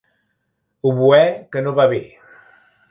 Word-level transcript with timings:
Oboè 0.93 1.21
que 1.53 1.65
no 1.67 1.77
va 1.81 1.89
bé. 1.95 2.05